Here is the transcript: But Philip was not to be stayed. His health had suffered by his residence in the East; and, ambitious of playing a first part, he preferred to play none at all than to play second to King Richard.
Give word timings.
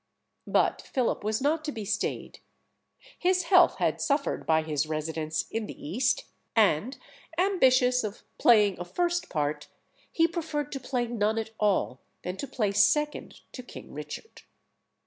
But 0.47 0.81
Philip 0.81 1.23
was 1.23 1.43
not 1.43 1.63
to 1.65 1.71
be 1.71 1.85
stayed. 1.85 2.39
His 3.19 3.43
health 3.43 3.75
had 3.75 4.01
suffered 4.01 4.47
by 4.47 4.63
his 4.63 4.87
residence 4.87 5.45
in 5.51 5.67
the 5.67 5.77
East; 5.79 6.25
and, 6.55 6.97
ambitious 7.37 8.03
of 8.03 8.23
playing 8.39 8.79
a 8.79 8.83
first 8.83 9.29
part, 9.29 9.67
he 10.11 10.27
preferred 10.27 10.71
to 10.71 10.79
play 10.79 11.05
none 11.05 11.37
at 11.37 11.51
all 11.59 11.99
than 12.23 12.35
to 12.37 12.47
play 12.47 12.71
second 12.71 13.41
to 13.51 13.61
King 13.61 13.93
Richard. 13.93 14.41